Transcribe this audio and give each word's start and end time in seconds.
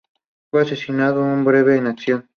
Fue 0.49 0.63
asesinado 0.63 1.23
en 1.31 1.45
breve 1.45 1.77
en 1.77 1.85
acción. 1.85 2.27